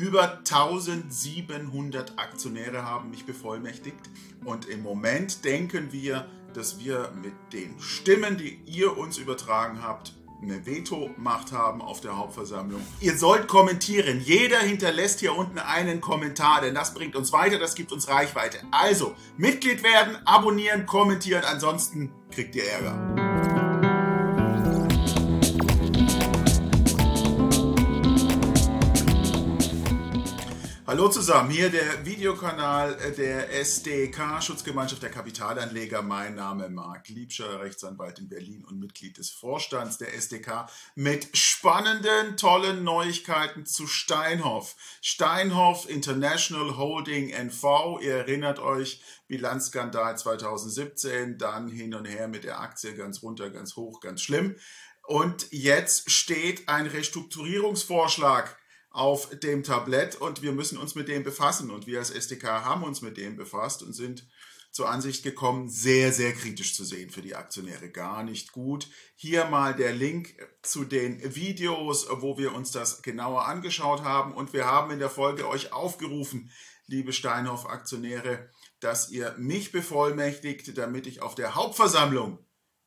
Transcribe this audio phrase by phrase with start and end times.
[0.00, 4.00] Über 1700 Aktionäre haben mich bevollmächtigt
[4.46, 10.14] und im Moment denken wir, dass wir mit den Stimmen, die ihr uns übertragen habt,
[10.40, 12.80] eine Veto-Macht haben auf der Hauptversammlung.
[13.00, 14.22] Ihr sollt kommentieren.
[14.24, 18.56] Jeder hinterlässt hier unten einen Kommentar, denn das bringt uns weiter, das gibt uns Reichweite.
[18.70, 23.29] Also, Mitglied werden, abonnieren, kommentieren, ansonsten kriegt ihr Ärger.
[30.90, 36.02] Hallo zusammen, hier der Videokanal der SDK, Schutzgemeinschaft der Kapitalanleger.
[36.02, 42.36] Mein Name Marc Liebscher, Rechtsanwalt in Berlin und Mitglied des Vorstands der SDK mit spannenden,
[42.36, 44.74] tollen Neuigkeiten zu Steinhoff.
[45.00, 52.58] Steinhoff International Holding NV, ihr erinnert euch, Bilanzskandal 2017, dann hin und her mit der
[52.58, 54.56] Aktie ganz runter, ganz hoch, ganz schlimm.
[55.06, 58.56] Und jetzt steht ein Restrukturierungsvorschlag
[58.90, 61.70] auf dem Tablett und wir müssen uns mit dem befassen.
[61.70, 64.26] Und wir als SDK haben uns mit dem befasst und sind
[64.72, 67.90] zur Ansicht gekommen, sehr, sehr kritisch zu sehen für die Aktionäre.
[67.90, 68.88] Gar nicht gut.
[69.16, 74.32] Hier mal der Link zu den Videos, wo wir uns das genauer angeschaut haben.
[74.32, 76.50] Und wir haben in der Folge euch aufgerufen,
[76.86, 78.48] liebe Steinhoff-Aktionäre,
[78.80, 82.38] dass ihr mich bevollmächtigt, damit ich auf der Hauptversammlung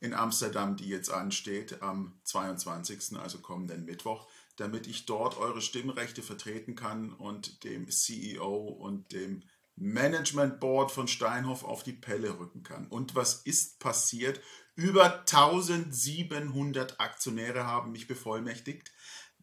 [0.00, 4.26] in Amsterdam, die jetzt ansteht, am 22., also kommenden Mittwoch,
[4.60, 9.42] damit ich dort eure Stimmrechte vertreten kann und dem CEO und dem
[9.76, 12.86] Management Board von Steinhoff auf die Pelle rücken kann.
[12.86, 14.40] Und was ist passiert?
[14.74, 18.92] Über 1700 Aktionäre haben mich bevollmächtigt.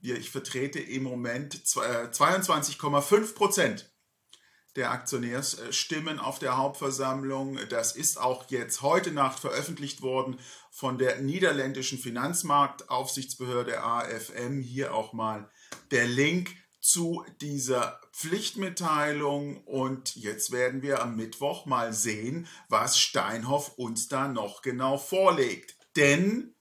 [0.02, 3.92] Ich vertrete im Moment 22,5 äh, Prozent
[4.78, 7.59] der Aktionärsstimmen auf der Hauptversammlung.
[7.70, 10.39] Das ist auch jetzt heute Nacht veröffentlicht worden
[10.72, 14.61] von der niederländischen Finanzmarktaufsichtsbehörde AFM.
[14.61, 15.50] Hier auch mal
[15.92, 23.78] der Link zu dieser Pflichtmitteilung und jetzt werden wir am Mittwoch mal sehen, was Steinhoff
[23.78, 25.75] uns da noch genau vorlegt.
[25.96, 26.56] Denn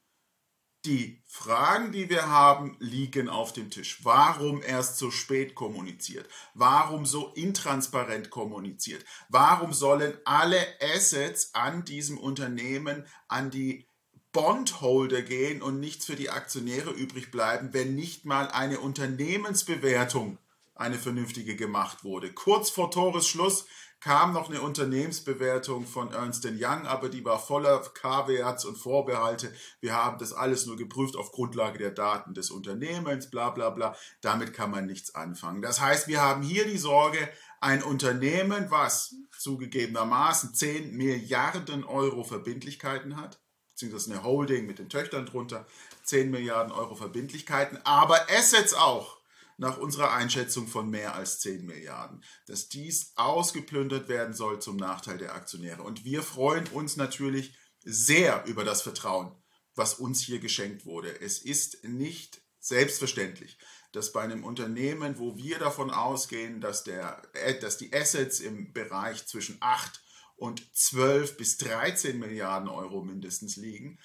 [0.87, 4.05] die Fragen, die wir haben, liegen auf dem Tisch.
[4.05, 6.29] Warum erst so spät kommuniziert?
[6.55, 9.05] Warum so intransparent kommuniziert?
[9.29, 13.87] Warum sollen alle Assets an diesem Unternehmen an die
[14.33, 20.39] Bondholder gehen und nichts für die Aktionäre übrig bleiben, wenn nicht mal eine Unternehmensbewertung
[20.77, 22.33] eine vernünftige gemacht wurde.
[22.33, 23.67] Kurz vor Toresschluss
[24.01, 29.53] kam noch eine Unternehmensbewertung von Ernst Young, aber die war voller Caveats und Vorbehalte.
[29.81, 33.97] Wir haben das alles nur geprüft auf Grundlage der Daten des Unternehmens, bla bla bla.
[34.21, 35.63] Damit kann man nichts anfangen.
[35.63, 37.19] Das heißt, wir haben hier die Sorge,
[37.61, 45.27] ein Unternehmen, was zugegebenermaßen 10 Milliarden Euro Verbindlichkeiten hat, beziehungsweise eine Holding mit den Töchtern
[45.27, 45.67] drunter,
[46.05, 49.16] 10 Milliarden Euro Verbindlichkeiten, aber Assets auch
[49.59, 55.19] nach unserer Einschätzung von mehr als 10 Milliarden, dass dies ausgeplündert werden soll zum Nachteil
[55.19, 55.83] der Aktionäre.
[55.83, 59.35] Und wir freuen uns natürlich sehr über das Vertrauen,
[59.75, 61.21] was uns hier geschenkt wurde.
[61.21, 63.59] Es ist nicht selbstverständlich,
[63.93, 68.73] dass bei einem Unternehmen, wo wir davon ausgehen, dass, der, äh, dass die Assets im
[68.73, 70.03] Bereich zwischen 8
[70.37, 73.99] und 12 bis 13 Milliarden Euro mindestens liegen,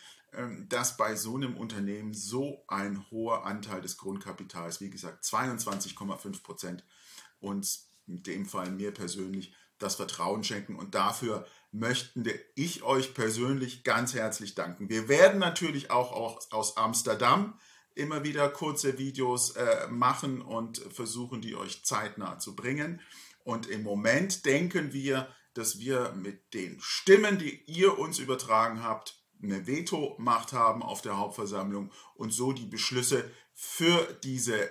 [0.70, 6.86] dass bei so einem Unternehmen so ein hoher Anteil des Grundkapitals, wie gesagt 22,5 Prozent,
[7.40, 10.76] uns in dem Fall mir persönlich das Vertrauen schenken.
[10.76, 12.24] Und dafür möchten
[12.56, 14.90] ich euch persönlich ganz herzlich danken.
[14.90, 16.12] Wir werden natürlich auch
[16.52, 17.60] aus Amsterdam
[17.94, 23.02] immer wieder kurze Videos äh, machen und versuchen, die euch zeitnah zu bringen.
[23.44, 29.21] Und im Moment denken wir, dass wir mit den Stimmen, die ihr uns übertragen habt,
[29.42, 34.70] eine Veto-Macht haben auf der Hauptversammlung und so die Beschlüsse für diese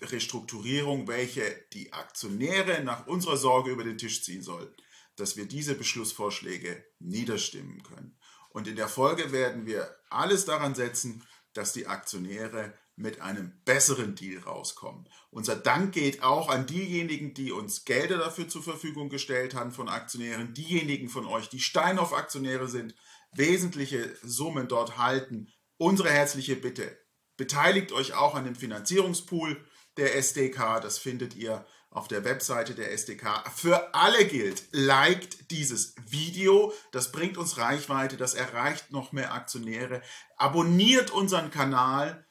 [0.00, 4.74] Restrukturierung, welche die Aktionäre nach unserer Sorge über den Tisch ziehen soll,
[5.16, 8.16] dass wir diese Beschlussvorschläge niederstimmen können.
[8.50, 11.24] Und in der Folge werden wir alles daran setzen,
[11.54, 15.08] dass die Aktionäre mit einem besseren Deal rauskommen.
[15.30, 19.88] Unser Dank geht auch an diejenigen, die uns Gelder dafür zur Verfügung gestellt haben von
[19.88, 22.94] Aktionären, diejenigen von euch, die Steinhoff-Aktionäre sind,
[23.34, 25.48] wesentliche Summen dort halten.
[25.78, 26.98] Unsere herzliche Bitte,
[27.36, 29.64] beteiligt euch auch an dem Finanzierungspool
[29.96, 30.80] der SDK.
[30.80, 33.44] Das findet ihr auf der Webseite der SDK.
[33.54, 36.72] Für alle gilt, liked dieses Video.
[36.90, 40.02] Das bringt uns Reichweite, das erreicht noch mehr Aktionäre.
[40.36, 42.24] Abonniert unseren Kanal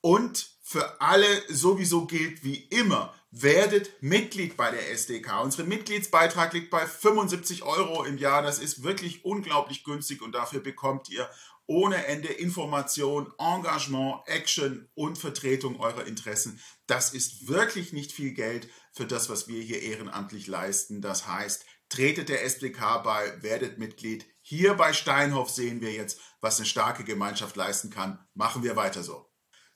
[0.00, 5.42] Und für alle sowieso gilt wie immer, werdet Mitglied bei der SDK.
[5.42, 8.42] Unser Mitgliedsbeitrag liegt bei 75 Euro im Jahr.
[8.42, 11.28] Das ist wirklich unglaublich günstig und dafür bekommt ihr
[11.66, 16.60] ohne Ende Information, Engagement, Action und Vertretung eurer Interessen.
[16.86, 21.02] Das ist wirklich nicht viel Geld für das, was wir hier ehrenamtlich leisten.
[21.02, 24.26] Das heißt, tretet der SDK bei, werdet Mitglied.
[24.42, 28.24] Hier bei Steinhoff sehen wir jetzt, was eine starke Gemeinschaft leisten kann.
[28.34, 29.28] Machen wir weiter so.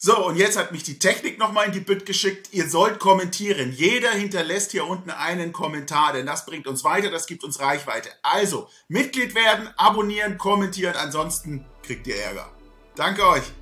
[0.03, 2.49] So, und jetzt hat mich die Technik nochmal in die Bütt geschickt.
[2.53, 3.71] Ihr sollt kommentieren.
[3.71, 8.09] Jeder hinterlässt hier unten einen Kommentar, denn das bringt uns weiter, das gibt uns Reichweite.
[8.23, 12.49] Also, Mitglied werden, abonnieren, kommentieren, ansonsten kriegt ihr Ärger.
[12.95, 13.53] Danke euch.